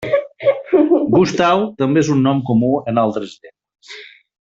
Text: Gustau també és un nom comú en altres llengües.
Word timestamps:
Gustau 1.17 1.63
també 1.83 2.05
és 2.05 2.11
un 2.17 2.27
nom 2.31 2.43
comú 2.51 2.75
en 2.93 3.05
altres 3.07 3.37
llengües. 3.41 3.97